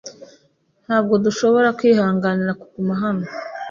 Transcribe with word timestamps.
Ntabwo 0.85 1.13
dushobora 1.25 1.69
kwihanganira 1.79 2.51
kuguma 2.61 2.93
hano. 3.03 3.25